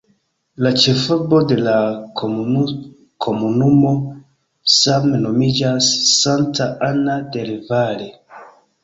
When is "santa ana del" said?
6.13-7.53